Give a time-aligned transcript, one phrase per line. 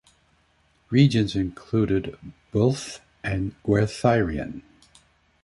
[0.89, 2.17] Regions included
[2.51, 4.63] Builth and Gwerthrynion.